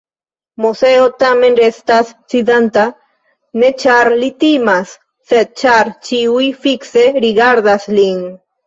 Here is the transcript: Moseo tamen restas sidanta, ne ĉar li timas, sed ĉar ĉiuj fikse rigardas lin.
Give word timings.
Moseo 0.63 1.03
tamen 1.23 1.57
restas 1.59 2.09
sidanta, 2.35 2.87
ne 3.65 3.71
ĉar 3.85 4.11
li 4.25 4.31
timas, 4.47 4.97
sed 5.35 5.57
ĉar 5.65 5.97
ĉiuj 6.11 6.47
fikse 6.67 7.07
rigardas 7.29 7.93
lin. 7.99 8.23